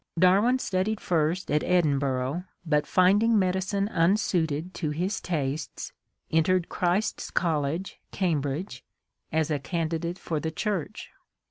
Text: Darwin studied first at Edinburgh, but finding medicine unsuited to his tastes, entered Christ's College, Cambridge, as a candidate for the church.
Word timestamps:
Darwin 0.17 0.57
studied 0.57 0.99
first 0.99 1.51
at 1.51 1.63
Edinburgh, 1.63 2.45
but 2.65 2.87
finding 2.87 3.37
medicine 3.37 3.87
unsuited 3.89 4.73
to 4.73 4.89
his 4.89 5.21
tastes, 5.21 5.93
entered 6.31 6.69
Christ's 6.69 7.29
College, 7.29 7.99
Cambridge, 8.11 8.83
as 9.31 9.51
a 9.51 9.59
candidate 9.59 10.17
for 10.17 10.39
the 10.39 10.49
church. 10.49 11.11